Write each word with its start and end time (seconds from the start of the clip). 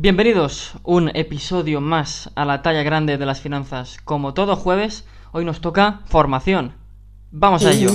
Bienvenidos 0.00 0.74
un 0.84 1.10
episodio 1.16 1.80
más 1.80 2.30
a 2.36 2.44
la 2.44 2.62
talla 2.62 2.84
grande 2.84 3.18
de 3.18 3.26
las 3.26 3.40
finanzas. 3.40 3.96
Como 4.04 4.32
todo 4.32 4.54
jueves, 4.54 5.02
hoy 5.32 5.44
nos 5.44 5.60
toca 5.60 6.02
formación. 6.06 6.72
Vamos 7.32 7.64
a 7.64 7.72
ello. 7.72 7.90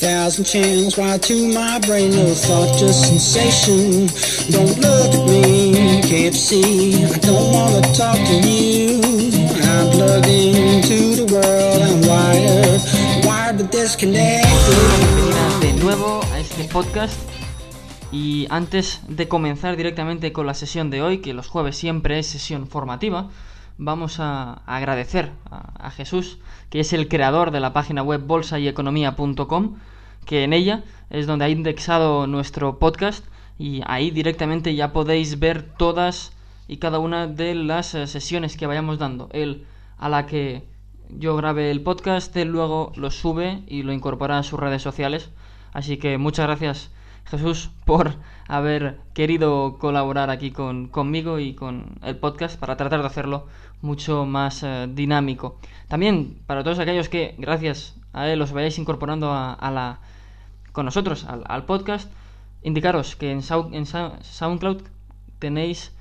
Thousand 0.00 0.44
channels 0.44 0.98
why 0.98 1.16
to 1.16 1.34
my 1.34 1.78
brain 1.86 2.10
no 2.10 2.34
thought 2.34 2.76
just 2.76 3.04
sensation 3.06 4.08
don't 4.50 4.78
look 4.78 5.14
at 5.14 5.28
me 5.28 6.00
can't 6.02 6.34
see 6.34 7.04
I 7.04 7.18
don't 7.20 7.52
wanna 7.52 7.82
talk 7.94 8.16
to 8.16 8.34
you 8.34 9.00
I'm 9.62 9.90
plugged 9.92 10.26
into 10.26 11.24
the 11.24 11.32
world 11.32 11.82
I'm 11.82 12.00
wired 12.08 12.82
wired 13.24 13.58
but 13.58 13.70
disconnected 13.70 14.48
Bienvenida 14.68 15.60
de 15.60 15.72
nuevo 15.84 16.20
a 16.32 16.40
este 16.40 16.64
podcast 16.64 17.37
y 18.10 18.46
antes 18.50 19.02
de 19.08 19.28
comenzar 19.28 19.76
directamente 19.76 20.32
con 20.32 20.46
la 20.46 20.54
sesión 20.54 20.90
de 20.90 21.02
hoy 21.02 21.18
que 21.18 21.34
los 21.34 21.48
jueves 21.48 21.76
siempre 21.76 22.18
es 22.18 22.26
sesión 22.26 22.66
formativa 22.66 23.28
vamos 23.78 24.18
a 24.18 24.54
agradecer 24.66 25.30
a, 25.50 25.90
Jesús, 25.90 26.38
que 26.68 26.80
es 26.80 26.92
el 26.92 27.08
creador 27.08 27.52
de 27.52 27.60
la 27.60 27.72
página 27.72 28.02
web 28.02 28.22
bolsayeconomía.com, 28.26 29.76
que 30.26 30.44
en 30.44 30.52
ella 30.52 30.82
es 31.10 31.26
donde 31.26 31.46
ha 31.46 31.48
indexado 31.48 32.26
nuestro 32.26 32.78
podcast 32.78 33.24
y 33.58 33.80
ahí 33.86 34.10
directamente 34.10 34.74
ya 34.74 34.92
podéis 34.92 35.38
ver 35.38 35.62
todas 35.62 36.32
y 36.66 36.76
cada 36.76 36.98
una 36.98 37.26
de 37.26 37.54
las 37.54 37.94
eh, 37.94 38.06
sesiones 38.06 38.56
que 38.56 38.66
vayamos 38.66 38.98
dando. 38.98 39.28
Él 39.32 39.64
a 39.96 40.08
la 40.08 40.26
que 40.26 40.64
yo 41.08 41.36
grabe 41.36 41.70
el 41.70 41.80
podcast, 41.80 42.36
él 42.36 42.48
luego 42.48 42.92
lo 42.96 43.10
sube 43.10 43.62
y 43.66 43.84
lo 43.84 43.92
incorpora 43.92 44.38
a 44.38 44.42
sus 44.42 44.60
redes 44.60 44.82
sociales. 44.82 45.30
Así 45.72 45.96
que 45.96 46.18
muchas 46.18 46.46
gracias 46.46 46.90
Jesús 47.30 47.70
por 47.84 48.14
haber 48.46 48.98
querido 49.12 49.78
colaborar 49.78 50.30
aquí 50.30 50.50
con, 50.50 50.88
conmigo 50.88 51.38
y 51.38 51.54
con 51.54 51.98
el 52.02 52.16
podcast 52.16 52.58
para 52.58 52.76
tratar 52.76 53.00
de 53.00 53.06
hacerlo 53.06 53.46
mucho 53.82 54.24
más 54.24 54.62
eh, 54.62 54.88
dinámico. 54.90 55.58
También 55.88 56.38
para 56.46 56.64
todos 56.64 56.78
aquellos 56.78 57.08
que, 57.08 57.34
gracias 57.38 57.96
a 58.12 58.28
él, 58.28 58.40
os 58.40 58.52
vayáis 58.52 58.78
incorporando 58.78 59.32
a, 59.32 59.70
la, 59.70 60.00
con 60.72 60.86
nosotros 60.86 61.26
al, 61.26 61.64
podcast, 61.64 62.10
indicaros 62.62 63.14
que 63.16 63.30
en, 63.30 63.42
en 63.72 63.86
SoundCloud 63.86 64.82
tenéis 65.38 65.92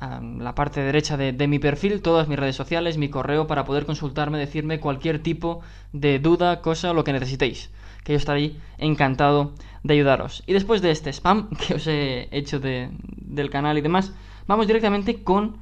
la 0.00 0.54
parte 0.54 0.80
derecha 0.82 1.16
de, 1.16 1.46
mi 1.48 1.58
perfil, 1.58 2.02
todas 2.02 2.28
mis 2.28 2.38
redes 2.38 2.56
sociales, 2.56 2.98
mi 2.98 3.08
correo 3.08 3.46
para 3.46 3.64
poder 3.64 3.86
consultarme, 3.86 4.38
decirme 4.38 4.80
cualquier 4.80 5.22
tipo 5.22 5.62
de 5.92 6.18
duda, 6.18 6.60
cosa 6.60 6.92
lo 6.92 7.04
que 7.04 7.12
necesitéis. 7.12 7.70
Que 8.04 8.12
yo 8.12 8.18
estaré 8.18 8.52
encantado 8.78 9.52
de 9.82 9.94
ayudaros. 9.94 10.42
Y 10.46 10.52
después 10.52 10.82
de 10.82 10.90
este 10.90 11.10
spam 11.10 11.48
que 11.66 11.74
os 11.74 11.86
he 11.86 12.28
hecho 12.30 12.60
de, 12.60 12.90
del 13.16 13.50
canal 13.50 13.78
y 13.78 13.80
demás, 13.80 14.12
vamos 14.46 14.66
directamente 14.66 15.22
con 15.22 15.56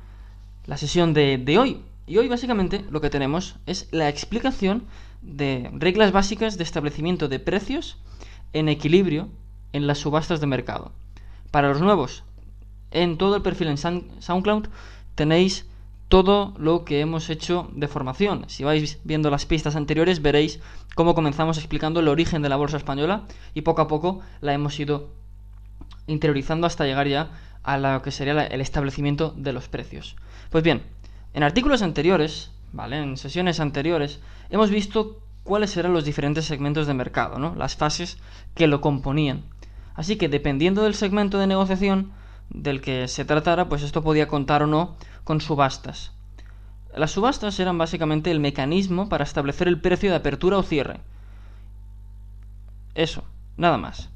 la 0.66 0.76
sesión 0.76 1.14
de 1.14 1.58
hoy. 1.58 1.80
Y 2.06 2.18
hoy 2.18 2.28
básicamente 2.28 2.84
lo 2.90 3.00
que 3.00 3.10
tenemos 3.10 3.56
es 3.66 3.88
la 3.92 4.08
explicación 4.08 4.82
de 5.22 5.70
reglas 5.72 6.12
básicas 6.12 6.58
de 6.58 6.64
establecimiento 6.64 7.28
de 7.28 7.38
precios 7.38 7.96
en 8.52 8.68
equilibrio 8.68 9.28
en 9.72 9.86
las 9.86 9.98
subastas 9.98 10.40
de 10.40 10.46
mercado. 10.46 10.92
Para 11.50 11.68
los 11.68 11.80
nuevos, 11.80 12.24
en 12.94 13.18
todo 13.18 13.36
el 13.36 13.42
perfil 13.42 13.68
en 13.68 13.76
SoundCloud 13.76 14.68
tenéis 15.14 15.66
todo 16.08 16.54
lo 16.58 16.84
que 16.84 17.00
hemos 17.00 17.28
hecho 17.28 17.68
de 17.74 17.88
formación. 17.88 18.44
Si 18.48 18.64
vais 18.64 18.98
viendo 19.04 19.30
las 19.30 19.46
pistas 19.46 19.76
anteriores 19.76 20.22
veréis 20.22 20.60
cómo 20.94 21.14
comenzamos 21.14 21.58
explicando 21.58 22.00
el 22.00 22.08
origen 22.08 22.40
de 22.40 22.48
la 22.48 22.56
bolsa 22.56 22.76
española 22.76 23.24
y 23.52 23.62
poco 23.62 23.82
a 23.82 23.88
poco 23.88 24.20
la 24.40 24.54
hemos 24.54 24.78
ido 24.78 25.10
interiorizando 26.06 26.66
hasta 26.66 26.84
llegar 26.84 27.08
ya 27.08 27.30
a 27.62 27.78
lo 27.78 28.02
que 28.02 28.10
sería 28.10 28.46
el 28.46 28.60
establecimiento 28.60 29.34
de 29.36 29.52
los 29.52 29.68
precios. 29.68 30.16
Pues 30.50 30.62
bien, 30.62 30.82
en 31.32 31.42
artículos 31.42 31.82
anteriores, 31.82 32.50
¿vale? 32.72 32.98
En 32.98 33.16
sesiones 33.16 33.58
anteriores, 33.58 34.20
hemos 34.50 34.70
visto 34.70 35.18
cuáles 35.42 35.76
eran 35.76 35.92
los 35.92 36.04
diferentes 36.04 36.44
segmentos 36.44 36.86
de 36.86 36.94
mercado, 36.94 37.38
¿no? 37.38 37.54
Las 37.54 37.74
fases 37.74 38.18
que 38.54 38.66
lo 38.66 38.80
componían. 38.80 39.42
Así 39.94 40.16
que 40.16 40.28
dependiendo 40.28 40.82
del 40.82 40.94
segmento 40.94 41.38
de 41.38 41.46
negociación 41.46 42.12
del 42.50 42.80
que 42.80 43.08
se 43.08 43.24
tratara, 43.24 43.68
pues 43.68 43.82
esto 43.82 44.02
podía 44.02 44.28
contar 44.28 44.62
o 44.62 44.66
no 44.66 44.96
con 45.24 45.40
subastas. 45.40 46.12
Las 46.96 47.10
subastas 47.10 47.58
eran 47.58 47.76
básicamente 47.76 48.30
el 48.30 48.40
mecanismo 48.40 49.08
para 49.08 49.24
establecer 49.24 49.66
el 49.66 49.80
precio 49.80 50.10
de 50.10 50.16
apertura 50.16 50.58
o 50.58 50.62
cierre. 50.62 51.00
Eso, 52.94 53.24
nada 53.56 53.78
más. 53.78 54.10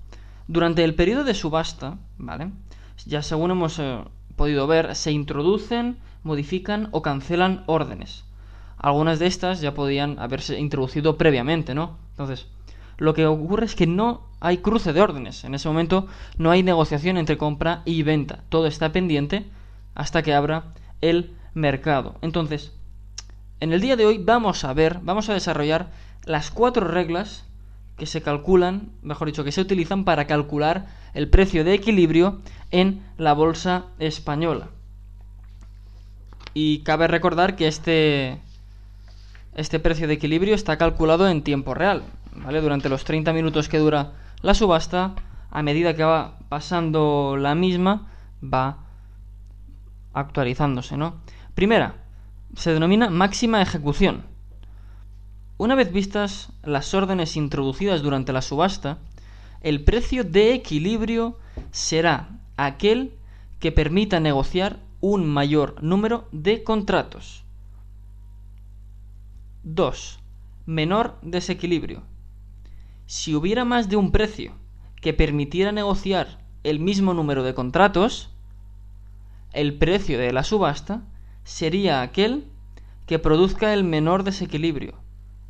Durante 0.46 0.84
el 0.84 0.94
periodo 0.94 1.24
de 1.24 1.34
subasta, 1.34 1.98
¿vale? 2.16 2.52
Ya 3.04 3.22
según 3.22 3.50
hemos 3.50 3.78
eh, 3.78 3.98
podido 4.36 4.66
ver, 4.66 4.94
se 4.94 5.10
introducen, 5.10 5.98
modifican 6.22 6.88
o 6.92 7.02
cancelan 7.02 7.64
órdenes. 7.66 8.24
Algunas 8.76 9.18
de 9.18 9.26
estas 9.26 9.60
ya 9.60 9.74
podían 9.74 10.18
haberse 10.20 10.58
introducido 10.58 11.18
previamente, 11.18 11.74
¿no? 11.74 11.98
Entonces, 12.10 12.46
lo 12.98 13.14
que 13.14 13.26
ocurre 13.26 13.64
es 13.64 13.74
que 13.74 13.86
no 13.86 14.22
hay 14.40 14.58
cruce 14.58 14.92
de 14.92 15.00
órdenes. 15.00 15.44
En 15.44 15.54
ese 15.54 15.68
momento 15.68 16.06
no 16.36 16.50
hay 16.50 16.62
negociación 16.62 17.16
entre 17.16 17.38
compra 17.38 17.82
y 17.84 18.02
venta. 18.02 18.40
Todo 18.48 18.66
está 18.66 18.92
pendiente 18.92 19.46
hasta 19.94 20.22
que 20.22 20.34
abra 20.34 20.74
el 21.00 21.32
mercado. 21.54 22.16
Entonces, 22.22 22.72
en 23.60 23.72
el 23.72 23.80
día 23.80 23.96
de 23.96 24.06
hoy 24.06 24.18
vamos 24.18 24.64
a 24.64 24.72
ver, 24.72 25.00
vamos 25.02 25.28
a 25.28 25.34
desarrollar 25.34 25.90
las 26.24 26.50
cuatro 26.50 26.86
reglas 26.86 27.44
que 27.96 28.06
se 28.06 28.22
calculan, 28.22 28.90
mejor 29.02 29.26
dicho, 29.26 29.44
que 29.44 29.52
se 29.52 29.60
utilizan 29.60 30.04
para 30.04 30.26
calcular 30.26 30.86
el 31.14 31.28
precio 31.28 31.64
de 31.64 31.74
equilibrio 31.74 32.40
en 32.70 33.02
la 33.16 33.32
bolsa 33.32 33.86
española. 33.98 34.68
Y 36.54 36.80
cabe 36.80 37.08
recordar 37.08 37.56
que 37.56 37.66
este, 37.66 38.38
este 39.56 39.80
precio 39.80 40.06
de 40.06 40.14
equilibrio 40.14 40.54
está 40.54 40.78
calculado 40.78 41.28
en 41.28 41.42
tiempo 41.42 41.74
real, 41.74 42.04
Durante 42.44 42.88
los 42.88 43.04
30 43.04 43.32
minutos 43.32 43.68
que 43.68 43.78
dura 43.78 44.12
la 44.42 44.54
subasta, 44.54 45.14
a 45.50 45.62
medida 45.62 45.94
que 45.94 46.04
va 46.04 46.38
pasando 46.48 47.36
la 47.36 47.54
misma, 47.54 48.08
va 48.42 48.78
actualizándose. 50.12 50.96
Primera, 51.54 51.96
se 52.54 52.72
denomina 52.72 53.10
máxima 53.10 53.62
ejecución. 53.62 54.24
Una 55.56 55.74
vez 55.74 55.92
vistas 55.92 56.52
las 56.62 56.94
órdenes 56.94 57.36
introducidas 57.36 58.02
durante 58.02 58.32
la 58.32 58.42
subasta, 58.42 58.98
el 59.60 59.82
precio 59.82 60.22
de 60.24 60.54
equilibrio 60.54 61.36
será 61.70 62.28
aquel 62.56 63.14
que 63.58 63.72
permita 63.72 64.20
negociar 64.20 64.78
un 65.00 65.26
mayor 65.26 65.82
número 65.82 66.28
de 66.32 66.62
contratos. 66.62 67.44
2. 69.64 70.20
Menor 70.66 71.18
desequilibrio. 71.22 72.02
Si 73.08 73.34
hubiera 73.34 73.64
más 73.64 73.88
de 73.88 73.96
un 73.96 74.12
precio 74.12 74.52
que 75.00 75.14
permitiera 75.14 75.72
negociar 75.72 76.44
el 76.62 76.78
mismo 76.78 77.14
número 77.14 77.42
de 77.42 77.54
contratos, 77.54 78.28
el 79.54 79.78
precio 79.78 80.18
de 80.18 80.30
la 80.30 80.44
subasta 80.44 81.00
sería 81.42 82.02
aquel 82.02 82.44
que 83.06 83.18
produzca 83.18 83.72
el 83.72 83.82
menor 83.82 84.24
desequilibrio. 84.24 84.92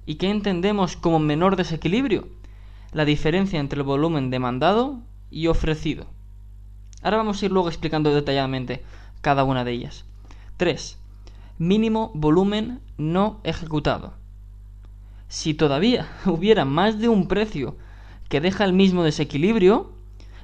¿Y 0.07 0.15
qué 0.15 0.31
entendemos 0.31 0.97
como 0.97 1.19
menor 1.19 1.57
desequilibrio? 1.57 2.29
La 2.93 3.05
diferencia 3.05 3.59
entre 3.59 3.81
el 3.81 3.85
volumen 3.87 4.31
demandado 4.31 5.01
y 5.29 5.49
ofrecido. 5.49 6.07
Ahora 7.03 7.17
vamos 7.17 7.43
a 7.43 7.47
ir 7.47 7.51
luego 7.51 7.71
explicando 7.71 8.15
detalladamente 8.15 8.85
cada 9.21 9.43
una 9.43 9.65
de 9.65 9.73
ellas. 9.73 10.05
3. 10.59 10.97
Mínimo 11.59 12.13
volumen 12.15 12.81
no 12.99 13.41
ejecutado. 13.43 14.15
Si 15.29 15.55
todavía 15.55 16.09
hubiera 16.27 16.65
más 16.65 16.99
de 16.99 17.09
un 17.09 17.29
precio 17.29 17.77
que 18.29 18.41
deja 18.41 18.65
el 18.65 18.73
mismo 18.73 19.05
desequilibrio, 19.05 19.93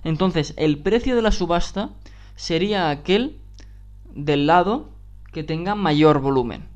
entonces 0.05 0.55
el 0.56 0.78
precio 0.78 1.17
de 1.17 1.22
la 1.22 1.33
subasta 1.33 1.91
sería 2.37 2.91
aquel 2.91 3.39
del 4.15 4.47
lado 4.47 4.91
que 5.32 5.43
tenga 5.43 5.75
mayor 5.75 6.20
volumen. 6.20 6.69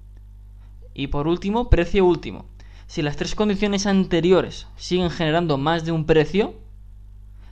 Y 0.95 1.09
por 1.09 1.29
último, 1.29 1.71
precio 1.71 2.05
último. 2.05 2.47
Si 2.87 3.03
las 3.03 3.17
tres 3.17 3.35
condiciones 3.35 3.87
anteriores 3.87 4.67
siguen 4.77 5.11
generando 5.11 5.59
más 5.59 5.85
de 5.85 5.93
un 5.93 6.07
precio, 6.07 6.55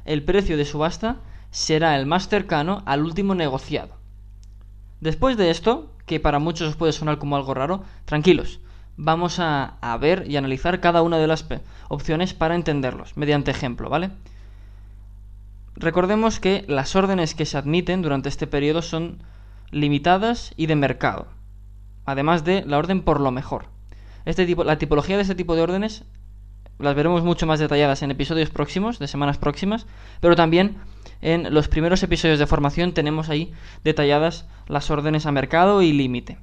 el 0.05 0.25
precio 0.25 0.57
de 0.57 0.65
subasta 0.65 1.21
será 1.51 1.97
el 1.99 2.07
más 2.07 2.29
cercano 2.29 2.83
al 2.87 3.05
último 3.05 3.35
negociado. 3.35 3.95
Después 5.01 5.37
de 5.37 5.51
esto, 5.51 5.93
que 6.07 6.21
para 6.21 6.39
muchos 6.39 6.71
os 6.71 6.77
puede 6.77 6.93
sonar 6.93 7.19
como 7.19 7.37
algo 7.37 7.55
raro, 7.55 7.85
tranquilos, 8.07 8.61
vamos 8.97 9.39
a, 9.39 9.79
ver 10.01 10.25
y 10.29 10.37
analizar 10.37 10.81
cada 10.81 11.03
una 11.03 11.19
de 11.19 11.27
las 11.27 11.47
opciones 11.89 12.35
para 12.35 12.55
entenderlos, 12.55 13.17
mediante 13.17 13.51
ejemplo, 13.51 13.89
¿vale? 13.89 14.11
Recordemos 15.77 16.41
que 16.41 16.65
las 16.69 16.97
órdenes 16.97 17.35
que 17.35 17.45
se 17.45 17.59
admiten 17.59 18.03
durante 18.03 18.29
este 18.29 18.47
periodo 18.47 18.83
son 18.83 19.23
limitadas 19.71 20.53
y 20.57 20.67
de 20.67 20.77
mercado, 20.77 21.27
además 22.07 22.45
de 22.45 22.65
la 22.65 22.79
orden 22.79 23.03
por 23.03 23.21
lo 23.21 23.31
mejor. 23.31 23.67
Este 24.25 24.47
tipo, 24.47 24.65
la 24.65 24.79
tipología 24.79 25.17
de 25.17 25.23
este 25.23 25.35
tipo 25.35 25.55
de 25.55 25.63
órdenes 25.63 26.05
las 26.79 26.95
veremos 26.95 27.23
mucho 27.23 27.47
más 27.47 27.59
detalladas 27.59 28.03
en 28.03 28.11
episodios 28.11 28.51
próximos, 28.51 28.99
de 28.99 29.09
semanas 29.09 29.39
próximas, 29.39 29.87
pero 30.21 30.37
también 30.37 30.77
en 31.23 31.55
los 31.55 31.69
primeros 31.69 32.03
episodios 32.03 32.39
de 32.39 32.47
formación 32.47 32.93
tenemos 32.93 33.29
ahí 33.29 33.53
detalladas 33.85 34.47
las 34.69 34.91
órdenes 34.91 35.27
a 35.27 35.33
mercado 35.33 35.81
y 35.83 35.93
límite. 35.93 36.39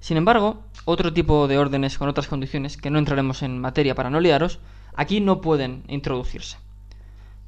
Sin 0.00 0.16
embargo, 0.16 0.62
otro 0.84 1.12
tipo 1.12 1.48
de 1.48 1.58
órdenes 1.58 1.98
con 1.98 2.08
otras 2.08 2.28
condiciones, 2.28 2.76
que 2.76 2.90
no 2.90 2.98
entraremos 2.98 3.42
en 3.42 3.60
materia 3.60 3.94
para 3.94 4.10
no 4.10 4.20
liaros, 4.20 4.60
aquí 4.94 5.20
no 5.20 5.40
pueden 5.40 5.84
introducirse. 5.88 6.56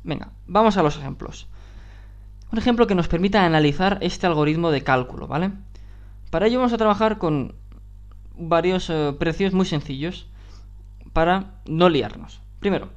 Venga, 0.03 0.31
vamos 0.47 0.77
a 0.77 0.83
los 0.83 0.97
ejemplos. 0.97 1.47
Un 2.53 2.59
ejemplo 2.59 2.87
que 2.87 2.95
nos 2.95 3.09
permita 3.09 3.45
analizar 3.45 3.99
este 4.01 4.27
algoritmo 4.27 4.71
de 4.71 4.83
cálculo, 4.83 5.27
¿vale? 5.27 5.53
Para 6.31 6.47
ello 6.47 6.59
vamos 6.59 6.73
a 6.73 6.79
trabajar 6.79 7.19
con 7.19 7.55
varios 8.37 8.91
eh, 8.91 9.15
precios 9.19 9.53
muy 9.53 9.67
sencillos 9.67 10.27
para 11.13 11.55
no 11.67 11.89
liarnos. 11.89 12.41
Primero, 12.59 12.89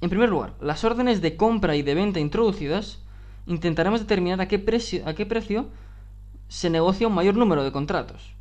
en 0.00 0.10
primer 0.10 0.28
lugar, 0.28 0.54
las 0.60 0.84
órdenes 0.84 1.20
de 1.20 1.36
compra 1.36 1.76
y 1.76 1.82
de 1.82 1.94
venta 1.94 2.20
introducidas 2.20 3.00
intentaremos 3.46 4.00
determinar 4.00 4.40
a 4.40 4.48
qué 4.48 4.58
precio, 4.58 5.06
a 5.06 5.14
qué 5.14 5.26
precio 5.26 5.66
se 6.52 6.68
negocia 6.68 7.08
un 7.08 7.14
mayor 7.14 7.34
número 7.34 7.64
de 7.64 7.72
contratos. 7.72 8.34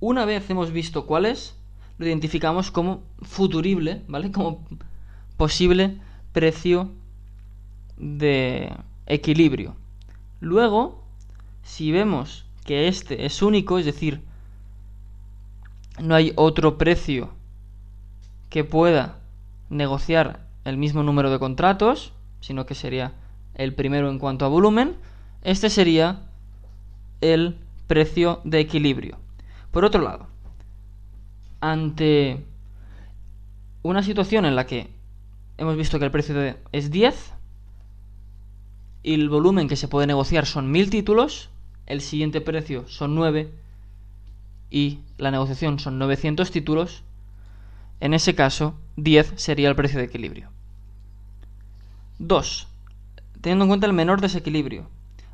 Una 0.00 0.24
vez 0.24 0.50
hemos 0.50 0.72
visto 0.72 1.06
cuál 1.06 1.26
es, 1.26 1.56
lo 1.96 2.04
identificamos 2.04 2.72
como 2.72 3.04
futurible, 3.22 4.02
¿vale? 4.08 4.32
Como 4.32 4.66
posible 5.36 6.00
precio 6.32 6.90
de 7.96 8.72
equilibrio. 9.06 9.76
Luego, 10.40 11.04
si 11.62 11.92
vemos 11.92 12.46
que 12.64 12.88
este 12.88 13.24
es 13.26 13.42
único, 13.42 13.78
es 13.78 13.86
decir, 13.86 14.22
no 16.00 16.16
hay 16.16 16.32
otro 16.34 16.78
precio 16.78 17.30
que 18.48 18.64
pueda 18.64 19.20
negociar 19.68 20.48
el 20.64 20.76
mismo 20.76 21.04
número 21.04 21.30
de 21.30 21.38
contratos, 21.38 22.12
sino 22.40 22.66
que 22.66 22.74
sería 22.74 23.12
el 23.54 23.72
primero 23.72 24.10
en 24.10 24.18
cuanto 24.18 24.44
a 24.44 24.48
volumen, 24.48 24.96
este 25.42 25.70
sería 25.70 26.26
el 27.20 27.58
precio 27.86 28.40
de 28.44 28.60
equilibrio. 28.60 29.18
Por 29.70 29.84
otro 29.84 30.02
lado, 30.02 30.26
ante 31.60 32.44
una 33.82 34.02
situación 34.02 34.44
en 34.44 34.56
la 34.56 34.66
que 34.66 34.88
hemos 35.58 35.76
visto 35.76 35.98
que 35.98 36.04
el 36.04 36.10
precio 36.10 36.56
es 36.72 36.90
10, 36.90 37.34
y 39.02 39.14
el 39.14 39.28
volumen 39.28 39.68
que 39.68 39.76
se 39.76 39.88
puede 39.88 40.06
negociar 40.06 40.46
son 40.46 40.70
1000 40.70 40.90
títulos, 40.90 41.48
el 41.86 42.00
siguiente 42.00 42.40
precio 42.40 42.86
son 42.88 43.14
9 43.14 43.50
y 44.70 45.00
la 45.18 45.30
negociación 45.30 45.78
son 45.78 45.98
900 45.98 46.50
títulos, 46.50 47.02
en 48.00 48.14
ese 48.14 48.34
caso 48.34 48.74
10 48.96 49.34
sería 49.36 49.68
el 49.68 49.76
precio 49.76 49.98
de 49.98 50.06
equilibrio. 50.06 50.50
2. 52.18 52.68
Teniendo 53.40 53.64
en 53.64 53.68
cuenta 53.70 53.86
el 53.86 53.92
menor 53.92 54.20
desequilibrio. 54.20 54.88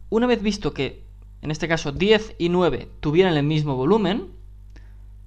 Una 0.08 0.26
vez 0.26 0.40
visto 0.40 0.72
que, 0.72 1.02
en 1.46 1.52
este 1.52 1.68
caso, 1.68 1.92
10 1.92 2.34
y 2.38 2.48
9 2.48 2.88
tuvieran 2.98 3.36
el 3.36 3.44
mismo 3.44 3.76
volumen, 3.76 4.26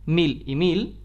1000 0.05 0.43
y 0.45 0.55
1000, 0.57 0.99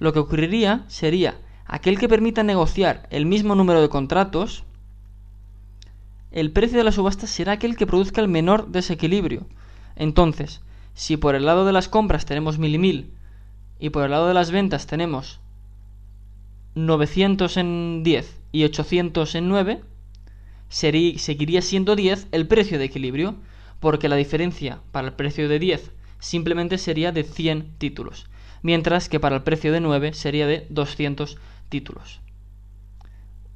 lo 0.00 0.12
que 0.12 0.18
ocurriría 0.18 0.84
sería 0.88 1.38
aquel 1.66 1.96
que 1.96 2.08
permita 2.08 2.42
negociar 2.42 3.06
el 3.10 3.26
mismo 3.26 3.54
número 3.54 3.80
de 3.80 3.88
contratos 3.88 4.64
el 6.32 6.50
precio 6.50 6.78
de 6.78 6.84
la 6.84 6.90
subasta 6.90 7.28
será 7.28 7.52
aquel 7.52 7.76
que 7.76 7.86
produzca 7.86 8.20
el 8.20 8.26
menor 8.26 8.72
desequilibrio. 8.72 9.46
Entonces, 9.94 10.62
si 10.94 11.16
por 11.16 11.36
el 11.36 11.46
lado 11.46 11.64
de 11.64 11.72
las 11.72 11.88
compras 11.88 12.26
tenemos 12.26 12.58
mil 12.58 12.74
y 12.74 12.78
mil 12.78 13.12
y 13.78 13.90
por 13.90 14.02
el 14.02 14.10
lado 14.10 14.26
de 14.26 14.34
las 14.34 14.50
ventas 14.50 14.88
tenemos 14.88 15.38
900 16.74 17.56
en 17.56 18.02
10 18.02 18.40
y 18.50 18.64
800 18.64 19.32
en 19.36 19.48
9, 19.48 19.80
seguiría 20.68 21.62
siendo 21.62 21.94
10 21.94 22.26
el 22.32 22.48
precio 22.48 22.80
de 22.80 22.86
equilibrio, 22.86 23.36
porque 23.80 24.08
la 24.08 24.16
diferencia 24.16 24.80
para 24.92 25.08
el 25.08 25.14
precio 25.14 25.48
de 25.48 25.58
10 25.58 25.90
simplemente 26.18 26.78
sería 26.78 27.12
de 27.12 27.24
100 27.24 27.78
títulos, 27.78 28.26
mientras 28.62 29.08
que 29.08 29.20
para 29.20 29.36
el 29.36 29.42
precio 29.42 29.72
de 29.72 29.80
9 29.80 30.12
sería 30.12 30.46
de 30.46 30.66
200 30.70 31.38
títulos. 31.68 32.20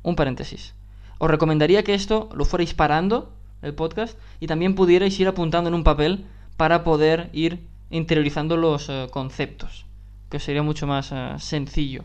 Un 0.03 0.17
paréntesis 0.17 0.75
os 1.19 1.31
recomendaría 1.31 1.85
que 1.85 1.95
esto 1.95 2.29
lo 2.35 2.45
fuerais 2.45 2.75
parando, 2.75 3.33
el 3.63 3.75
podcast, 3.75 4.19
y 4.41 4.47
también 4.47 4.75
pudierais 4.75 5.19
ir 5.19 5.29
apuntando 5.29 5.69
en 5.69 5.75
un 5.75 5.85
papel 5.85 6.27
para 6.57 6.85
poder 6.85 7.31
ir 7.33 7.67
interiorizando 7.91 8.57
los 8.57 8.89
eh, 8.89 9.07
conceptos, 9.11 9.87
que 10.31 10.41
sería 10.41 10.63
mucho 10.63 10.87
más 10.87 11.13
eh, 11.13 11.35
sencillo. 11.39 12.05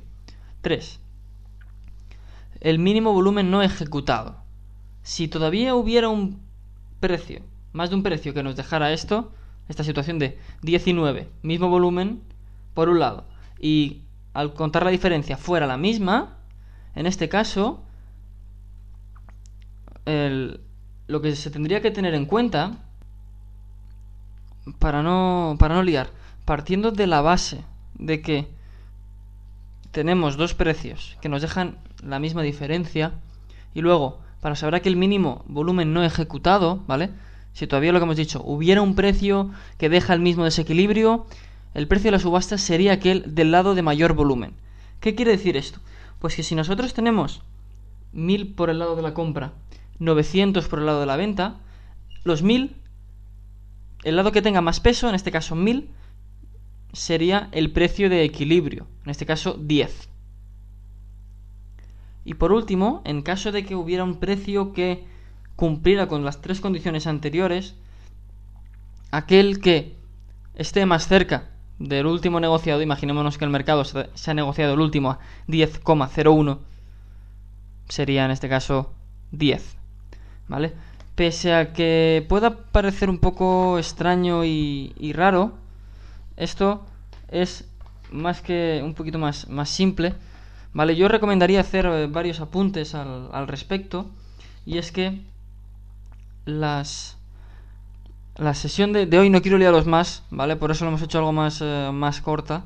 3. 0.62 1.00
El 2.62 2.80
mínimo 2.80 3.14
volumen 3.14 3.52
no 3.52 3.62
ejecutado. 3.62 4.38
Si 5.02 5.28
todavía 5.28 5.76
hubiera 5.76 6.10
un 6.10 6.40
precio, 7.00 7.42
más 7.74 7.90
de 7.90 7.96
un 7.96 8.04
precio 8.04 8.34
que 8.34 8.44
nos 8.44 8.56
dejara 8.56 8.92
esto, 8.92 9.32
esta 9.68 9.84
situación 9.84 10.20
de 10.20 10.40
19, 10.62 11.30
mismo 11.44 11.70
volumen, 11.70 12.22
por 12.74 12.90
un 12.90 13.00
lado, 13.00 13.26
y 13.60 14.02
al 14.34 14.54
contar 14.54 14.84
la 14.84 14.92
diferencia 14.92 15.38
fuera 15.38 15.68
la 15.68 15.78
misma, 15.78 16.38
en 16.96 17.06
este 17.06 17.30
caso 17.30 17.84
lo 20.06 21.22
que 21.22 21.36
se 21.36 21.52
tendría 21.52 21.82
que 21.82 21.92
tener 21.92 22.16
en 22.16 22.26
cuenta 22.26 22.78
para 24.80 25.04
no, 25.04 25.56
para 25.60 25.76
no 25.76 25.84
liar, 25.84 26.10
partiendo 26.46 26.92
de 26.92 27.06
la 27.06 27.22
base 27.22 27.64
de 27.96 28.22
que 28.22 28.48
tenemos 29.92 30.38
dos 30.38 30.54
precios 30.54 31.18
que 31.22 31.30
nos 31.30 31.42
dejan 31.42 31.78
la 32.04 32.20
misma 32.20 32.42
diferencia 32.42 33.14
y 33.74 33.82
luego 33.82 34.20
para 34.42 34.56
saber 34.56 34.82
que 34.82 34.90
el 34.90 34.96
mínimo 34.96 35.44
volumen 35.48 35.94
no 35.94 36.04
ejecutado, 36.04 36.84
¿vale? 36.88 37.10
Si 37.54 37.68
todavía 37.68 37.92
lo 37.92 38.00
que 38.00 38.06
hemos 38.06 38.18
dicho, 38.18 38.42
hubiera 38.44 38.82
un 38.82 38.96
precio 38.96 39.52
que 39.78 39.90
deja 39.90 40.14
el 40.14 40.20
mismo 40.20 40.46
desequilibrio, 40.46 41.26
el 41.74 41.88
precio 41.88 42.08
de 42.08 42.18
la 42.18 42.20
subasta 42.20 42.58
sería 42.58 42.94
aquel 42.94 43.36
del 43.36 43.52
lado 43.52 43.76
de 43.76 43.82
mayor 43.82 44.14
volumen. 44.14 44.54
¿Qué 45.00 45.16
quiere 45.16 45.32
decir 45.32 45.58
esto? 45.58 45.80
Pues 46.20 46.36
que 46.36 46.44
si 46.44 46.56
nosotros 46.56 46.94
tenemos 46.94 47.42
1000 48.14 48.54
por 48.54 48.70
el 48.70 48.80
lado 48.80 48.96
de 48.96 49.02
la 49.02 49.14
compra 49.14 49.54
900 50.00 50.68
por 50.68 50.80
el 50.80 50.86
lado 50.86 51.02
de 51.02 51.06
la 51.06 51.18
venta, 51.18 51.58
los 52.24 52.42
1000, 52.42 52.76
el 54.04 54.16
lado 54.16 54.32
que 54.32 54.42
tenga 54.42 54.62
más 54.62 54.80
peso, 54.80 55.10
en 55.10 55.16
este 55.16 55.32
caso 55.32 55.56
1000, 55.56 55.90
sería 56.94 57.50
el 57.52 57.72
precio 57.72 58.10
de 58.10 58.24
equilibrio, 58.24 58.88
en 59.04 59.12
este 59.12 59.26
caso 59.26 59.54
10. 59.54 60.10
Y 62.26 62.34
por 62.36 62.52
último, 62.52 63.02
en 63.06 63.22
caso 63.22 63.52
de 63.52 63.66
que 63.66 63.76
hubiera 63.76 64.04
un 64.04 64.20
precio 64.20 64.74
que 64.74 65.06
cumpliera 65.60 66.08
con 66.08 66.24
las 66.24 66.40
tres 66.40 66.62
condiciones 66.62 67.06
anteriores, 67.06 67.76
aquel 69.12 69.60
que 69.60 69.94
esté 70.56 70.86
más 70.86 71.06
cerca 71.06 71.50
del 71.80 72.06
último 72.06 72.40
negociado, 72.40 72.82
imaginémonos 72.82 73.38
que 73.38 73.44
el 73.44 73.52
mercado 73.52 73.84
se 73.84 74.32
ha 74.32 74.34
negociado 74.34 74.76
el 74.76 74.80
último 74.80 75.12
a 75.12 75.20
10,01, 75.50 76.60
sería 77.90 78.24
en 78.24 78.32
este 78.32 78.48
caso 78.48 78.94
10. 79.32 79.76
¿vale? 80.48 80.72
Pese 81.16 81.54
a 81.54 81.74
que 81.74 82.26
pueda 82.30 82.56
parecer 82.72 83.10
un 83.10 83.20
poco 83.20 83.78
extraño 83.80 84.46
y, 84.46 85.12
raro, 85.14 85.58
esto 86.38 86.86
es 87.28 87.68
más 88.12 88.42
que 88.42 88.80
un 88.82 88.94
poquito 88.94 89.20
más, 89.20 89.50
más 89.50 89.70
simple, 89.70 90.14
¿vale? 90.72 90.96
Yo 90.96 91.10
recomendaría 91.10 91.60
hacer 91.60 91.86
eh, 91.86 92.08
varios 92.08 92.40
apuntes 92.40 92.96
al, 92.96 93.28
al 93.34 93.48
respecto, 93.50 94.10
y 94.66 94.78
es 94.78 94.94
que 94.94 95.20
las 96.46 97.18
la 98.36 98.54
sesión 98.54 98.94
de, 98.94 99.20
hoy 99.20 99.30
no 99.30 99.42
quiero 99.42 99.58
liaros 99.58 99.86
más, 99.86 100.24
¿vale? 100.32 100.56
Por 100.56 100.72
eso 100.72 100.86
lo 100.86 100.90
hemos 100.90 101.02
hecho 101.02 101.18
algo 101.18 101.34
más, 101.34 101.60
eh, 101.62 101.90
más 101.94 102.22
corta 102.22 102.64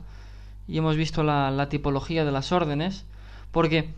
y 0.67 0.77
hemos 0.77 0.95
visto 0.95 1.23
la, 1.23 1.49
la 1.49 1.67
tipología 1.67 2.23
de 2.23 2.31
las 2.31 2.51
órdenes, 2.51 3.05
porque 3.51 3.89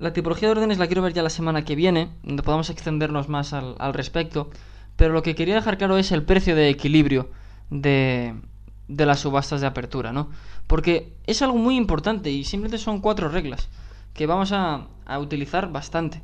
la 0.00 0.14
tipología 0.14 0.48
de 0.48 0.52
órdenes 0.52 0.78
la 0.78 0.86
quiero 0.86 1.02
ver 1.02 1.12
ya 1.12 1.22
la 1.22 1.30
semana 1.30 1.64
que 1.64 1.76
viene, 1.76 2.08
donde 2.22 2.42
podamos 2.42 2.70
extendernos 2.70 3.28
más 3.28 3.52
al, 3.52 3.76
respecto. 3.92 4.50
Pero 4.96 5.12
lo 5.12 5.22
que 5.22 5.34
quería 5.34 5.54
dejar 5.54 5.76
claro 5.76 5.98
es 5.98 6.10
el 6.10 6.22
precio 6.22 6.56
de 6.56 6.70
equilibrio 6.70 7.28
de, 7.68 8.34
de 8.88 9.06
las 9.06 9.20
subastas 9.20 9.60
de 9.60 9.66
apertura, 9.66 10.12
¿no? 10.12 10.30
Porque 10.66 11.12
es 11.26 11.42
algo 11.42 11.58
muy 11.58 11.76
importante 11.76 12.30
y 12.30 12.44
simplemente 12.44 12.82
son 12.82 13.00
cuatro 13.00 13.28
reglas 13.28 13.68
que 14.14 14.26
vamos 14.26 14.52
a, 14.52 14.86
a 15.04 15.18
utilizar 15.18 15.70
bastante. 15.70 16.22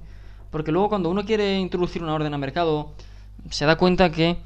Porque 0.50 0.72
luego 0.72 0.88
cuando 0.88 1.10
uno 1.10 1.24
quiere 1.24 1.58
introducir 1.58 2.02
una 2.02 2.14
orden 2.14 2.34
a 2.34 2.38
mercado, 2.38 2.92
se 3.50 3.66
da 3.66 3.76
cuenta 3.76 4.10
que 4.10 4.38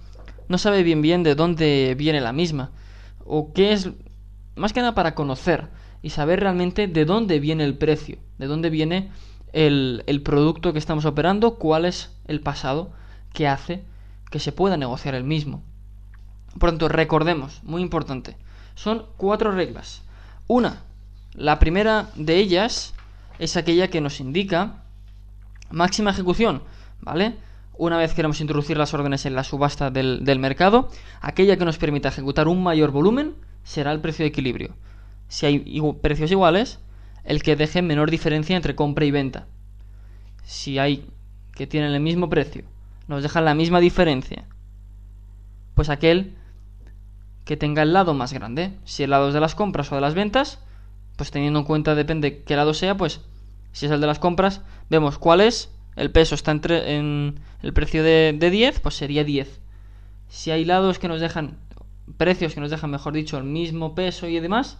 no 0.49 0.59
sabe 0.59 0.83
bien 0.83 1.03
bien 1.03 1.23
de 1.23 1.35
dónde 1.35 1.95
viene 1.97 2.21
la 2.21 2.33
misma. 2.33 2.71
O 3.25 3.53
qué 3.53 3.73
es, 3.73 3.91
más 4.57 4.73
que 4.73 4.81
nada 4.81 4.95
para 4.95 5.15
conocer 5.15 5.69
y 6.03 6.11
saber 6.11 6.41
realmente 6.41 6.89
de 6.89 7.05
dónde 7.05 7.41
viene 7.41 7.65
el 7.65 7.77
precio, 7.77 8.19
de 8.39 8.47
dónde 8.47 8.71
viene 8.71 9.11
el, 9.53 10.03
el 10.07 10.23
producto 10.23 10.73
que 10.73 10.79
estamos 10.79 11.05
operando, 11.05 11.57
cuál 11.57 11.85
es 11.85 12.11
el 12.27 12.41
pasado 12.41 12.91
que 13.33 13.47
hace 13.47 13.85
que 14.31 14.41
se 14.41 14.53
pueda 14.53 14.77
negociar 14.77 15.15
el 15.15 15.25
mismo. 15.25 15.63
Por 16.59 16.71
tanto, 16.71 16.89
recordemos, 16.89 17.63
muy 17.63 17.83
importante, 17.83 18.37
son 18.75 19.07
cuatro 19.17 19.53
reglas. 19.53 20.03
Una, 20.47 20.83
la 21.35 21.59
primera 21.59 22.11
de 22.17 22.37
ellas 22.39 22.95
es 23.39 23.57
aquella 23.57 23.89
que 23.89 24.01
nos 24.01 24.21
indica 24.21 24.83
máxima 25.71 26.11
ejecución, 26.11 26.63
¿vale? 27.01 27.37
Una 27.81 27.97
vez 27.97 28.13
queremos 28.13 28.41
introducir 28.41 28.77
las 28.77 28.93
órdenes 28.93 29.25
en 29.25 29.35
la 29.35 29.45
subasta 29.45 29.91
del, 29.91 30.39
mercado, 30.39 30.91
aquella 31.21 31.57
que 31.57 31.65
nos 31.65 31.79
permita 31.79 32.09
ejecutar 32.09 32.47
un 32.47 32.63
mayor 32.63 32.91
volumen 32.91 33.35
será 33.63 33.93
el 33.93 34.01
precio 34.01 34.23
de 34.23 34.29
equilibrio. 34.29 34.75
Si 35.29 35.47
hay 35.47 35.81
precios 36.03 36.31
iguales, 36.31 36.79
el 37.25 37.43
que 37.43 37.57
deje 37.57 37.81
menor 37.81 38.11
diferencia 38.11 38.57
entre 38.57 38.75
compra 38.75 39.05
y 39.05 39.11
venta. 39.11 39.47
Si 40.43 40.79
hay 40.79 41.07
que 41.55 41.67
tienen 41.67 41.93
el 41.93 42.01
mismo 42.01 42.29
precio, 42.29 42.65
nos 43.09 43.23
dejan 43.23 43.45
la 43.45 43.55
misma 43.55 43.81
diferencia, 43.81 44.45
pues 45.75 45.89
aquel 45.89 46.37
que 47.45 47.57
tenga 47.57 47.83
el 47.83 47.93
lado 47.93 48.13
más 48.13 48.33
grande. 48.33 48.75
Si 48.85 49.03
el 49.03 49.11
lado 49.11 49.29
es 49.29 49.35
de 49.35 49.41
las 49.41 49.55
compras 49.55 49.91
o 49.91 49.95
de 49.95 50.01
las 50.01 50.15
ventas, 50.15 50.59
pues 51.17 51.31
teniendo 51.31 51.61
en 51.61 51.65
cuenta, 51.65 51.95
depende 51.95 52.43
qué 52.43 52.57
lado 52.57 52.75
sea, 52.75 52.97
pues 52.97 53.23
si 53.73 53.87
es 53.87 53.93
el 53.93 54.01
de 54.01 54.07
las 54.07 54.19
compras, 54.19 54.63
vemos 54.89 55.19
cuál 55.19 55.41
es, 55.41 55.71
el 55.97 56.11
peso 56.11 56.35
está 56.35 56.51
entre, 56.51 56.97
en 56.97 57.41
el 57.63 57.73
precio 57.73 58.03
de, 58.03 58.35
de 58.39 58.51
10, 58.51 58.81
pues 58.81 58.95
sería 58.95 59.25
10. 59.25 59.61
Si 60.29 60.51
hay 60.51 60.65
lados 60.65 60.99
que 60.99 61.09
nos 61.09 61.21
dejan, 61.21 61.59
precios 62.17 62.55
que 62.55 62.61
nos 62.61 62.71
dejan, 62.71 62.91
mejor 62.91 63.13
dicho, 63.13 63.37
el 63.39 63.45
mismo 63.45 63.95
peso 63.95 64.27
y 64.27 64.39
demás, 64.41 64.79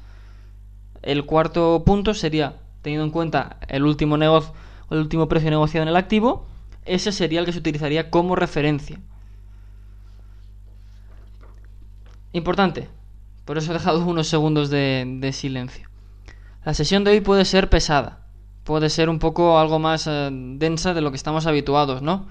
el 1.03 1.25
cuarto 1.25 1.83
punto 1.85 2.15
sería, 2.15 2.57
teniendo 2.83 3.05
en 3.05 3.11
cuenta 3.11 3.59
el 3.69 3.85
último, 3.85 4.17
negocio, 4.17 4.53
el 4.91 4.99
último 4.99 5.29
precio 5.29 5.51
negociado 5.51 5.83
en 5.83 5.89
el 5.89 5.97
activo, 5.97 6.47
ese 6.85 7.13
sería 7.13 7.41
el 7.41 7.47
que 7.47 7.53
se 7.53 7.59
utilizaría 7.59 8.11
como 8.11 8.37
referencia. 8.37 8.99
Importante, 12.33 12.89
por 13.45 13.59
eso 13.59 13.71
he 13.71 13.75
dejado 13.75 14.05
unos 14.07 14.29
segundos 14.29 14.71
de, 14.71 15.31
silencio. 15.33 15.89
La 16.65 16.75
sesión 16.75 17.05
de 17.05 17.13
hoy 17.13 17.21
puede 17.21 17.45
ser 17.45 17.71
pesada, 17.71 18.20
puede 18.71 18.89
ser 18.89 19.09
un 19.09 19.19
poco 19.19 19.59
algo 19.59 19.81
más 19.81 20.07
eh, 20.07 20.31
densa 20.31 20.95
de 20.95 21.01
lo 21.01 21.11
que 21.11 21.17
estamos 21.17 21.47
habituados, 21.47 22.03
¿no? 22.03 22.29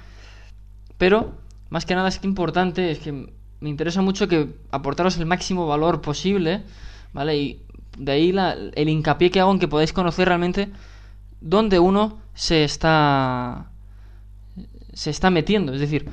Pero, 0.97 1.33
más 1.69 1.85
que 1.85 1.95
nada 1.95 2.07
es 2.07 2.19
que 2.19 2.27
importante, 2.27 2.91
es 2.91 2.99
que 2.99 3.11
me 3.11 3.69
interesa 3.69 4.01
mucho 4.01 4.29
que 4.29 4.55
aportaros 4.71 5.17
el 5.17 5.25
máximo 5.25 5.67
valor 5.67 5.99
posible, 5.99 6.63
¿vale? 7.11 7.37
Y 7.37 7.61
de 7.97 8.11
ahí 8.13 8.33
el 8.73 8.87
hincapié 8.87 9.31
que 9.31 9.41
hago 9.41 9.51
en 9.51 9.59
que 9.59 9.67
podáis 9.67 9.91
conocer 9.91 10.29
realmente 10.29 10.71
dónde 11.41 11.77
uno 11.77 12.21
se 12.35 12.63
está 12.63 13.71
se 14.93 15.09
está 15.09 15.29
metiendo. 15.31 15.73
Es 15.73 15.81
decir, 15.81 16.09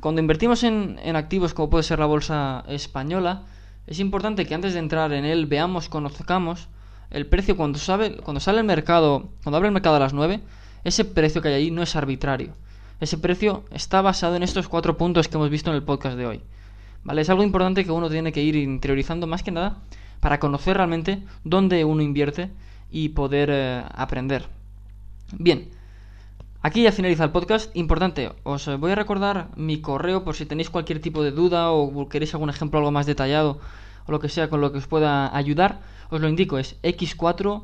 cuando 0.00 0.20
invertimos 0.20 0.62
en, 0.62 1.00
activos 1.16 1.52
como 1.52 1.68
puede 1.68 1.82
ser 1.82 1.98
la 1.98 2.06
bolsa 2.06 2.62
española, 2.68 3.42
es 3.88 3.98
importante 3.98 4.46
que 4.46 4.54
antes 4.54 4.74
de 4.74 4.78
entrar 4.78 5.12
en 5.12 5.24
él 5.24 5.46
veamos, 5.46 5.88
conozcamos 5.88 6.68
el 7.10 7.26
precio 7.26 7.56
cuando, 7.56 7.78
sabe, 7.78 8.16
cuando 8.16 8.40
sale 8.40 8.58
el 8.58 8.64
mercado, 8.64 9.30
cuando 9.42 9.56
abre 9.56 9.68
el 9.68 9.74
mercado 9.74 9.96
a 9.96 10.00
las 10.00 10.12
9, 10.12 10.40
ese 10.84 11.04
precio 11.04 11.42
que 11.42 11.48
hay 11.48 11.54
ahí 11.54 11.70
no 11.70 11.82
es 11.82 11.96
arbitrario. 11.96 12.54
Ese 13.00 13.18
precio 13.18 13.64
está 13.70 14.02
basado 14.02 14.36
en 14.36 14.42
estos 14.42 14.68
cuatro 14.68 14.96
puntos 14.96 15.28
que 15.28 15.36
hemos 15.36 15.50
visto 15.50 15.70
en 15.70 15.76
el 15.76 15.82
podcast 15.82 16.16
de 16.16 16.26
hoy. 16.26 16.40
¿Vale? 17.04 17.22
Es 17.22 17.30
algo 17.30 17.42
importante 17.42 17.84
que 17.84 17.92
uno 17.92 18.10
tiene 18.10 18.32
que 18.32 18.42
ir 18.42 18.56
interiorizando 18.56 19.26
más 19.26 19.42
que 19.42 19.52
nada 19.52 19.78
para 20.20 20.40
conocer 20.40 20.76
realmente 20.76 21.22
dónde 21.44 21.84
uno 21.84 22.02
invierte 22.02 22.50
y 22.90 23.10
poder 23.10 23.50
eh, 23.52 23.84
aprender. 23.94 24.46
Bien, 25.32 25.70
Aquí 26.60 26.82
ya 26.82 26.90
finaliza 26.90 27.22
el 27.22 27.30
podcast. 27.30 27.74
Importante, 27.76 28.32
os 28.42 28.66
voy 28.80 28.90
a 28.90 28.96
recordar 28.96 29.48
mi 29.54 29.80
correo 29.80 30.24
por 30.24 30.34
si 30.34 30.44
tenéis 30.44 30.70
cualquier 30.70 31.00
tipo 31.00 31.22
de 31.22 31.30
duda 31.30 31.70
o 31.70 32.08
queréis 32.08 32.34
algún 32.34 32.50
ejemplo 32.50 32.80
algo 32.80 32.90
más 32.90 33.06
detallado 33.06 33.60
o 34.08 34.12
lo 34.12 34.18
que 34.20 34.28
sea 34.28 34.48
con 34.48 34.60
lo 34.60 34.72
que 34.72 34.78
os 34.78 34.86
pueda 34.88 35.36
ayudar. 35.36 35.80
Os 36.10 36.20
lo 36.20 36.28
indico, 36.28 36.58
es 36.58 36.80
x4vir 36.82 37.62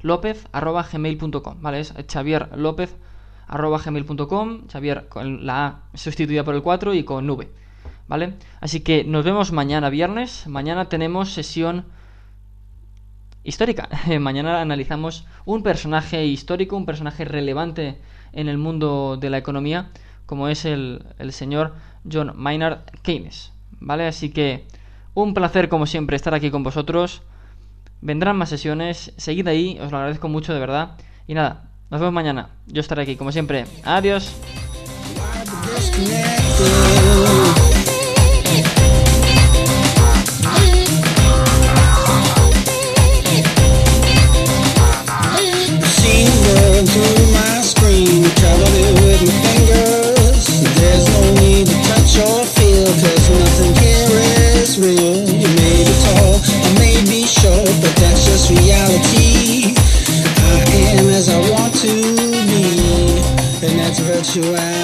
lópez 0.00 0.46
arroba 0.52 0.86
gmail.com, 0.90 1.56
¿vale? 1.60 1.80
Es 1.80 1.94
Xavier 2.10 2.56
López 2.56 2.96
arroba 3.46 3.78
gmail.com, 3.78 4.68
Xavier 4.70 5.08
con 5.08 5.46
la 5.46 5.66
A 5.66 5.80
sustituida 5.94 6.44
por 6.44 6.54
el 6.54 6.62
4 6.62 6.94
y 6.94 7.04
con 7.04 7.26
nube, 7.26 7.48
¿vale? 8.08 8.34
Así 8.60 8.80
que 8.80 9.04
nos 9.04 9.24
vemos 9.24 9.52
mañana 9.52 9.90
viernes. 9.90 10.46
Mañana 10.46 10.88
tenemos 10.88 11.32
sesión 11.32 11.84
histórica. 13.44 13.88
Mañana 14.20 14.60
analizamos 14.60 15.26
un 15.44 15.62
personaje 15.62 16.26
histórico, 16.26 16.76
un 16.76 16.86
personaje 16.86 17.24
relevante 17.24 17.98
en 18.32 18.48
el 18.48 18.58
mundo 18.58 19.16
de 19.18 19.30
la 19.30 19.38
economía, 19.38 19.90
como 20.26 20.48
es 20.48 20.64
el, 20.64 21.04
el 21.18 21.32
señor 21.32 21.74
John 22.10 22.32
Maynard 22.34 22.84
Keynes. 23.02 23.53
¿Vale? 23.80 24.06
Así 24.06 24.30
que 24.30 24.64
un 25.14 25.34
placer, 25.34 25.68
como 25.68 25.86
siempre, 25.86 26.16
estar 26.16 26.34
aquí 26.34 26.50
con 26.50 26.62
vosotros. 26.62 27.22
Vendrán 28.00 28.36
más 28.36 28.48
sesiones, 28.48 29.12
seguid 29.16 29.46
ahí, 29.48 29.78
os 29.80 29.90
lo 29.90 29.98
agradezco 29.98 30.28
mucho 30.28 30.52
de 30.52 30.60
verdad. 30.60 30.96
Y 31.26 31.34
nada, 31.34 31.70
nos 31.90 32.00
vemos 32.00 32.12
mañana. 32.12 32.50
Yo 32.66 32.80
estaré 32.80 33.02
aquí, 33.02 33.16
como 33.16 33.32
siempre. 33.32 33.64
Adiós. 33.84 34.34
I 64.36 64.40
am 64.46 64.83